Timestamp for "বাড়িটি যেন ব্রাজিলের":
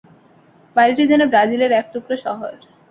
0.75-1.71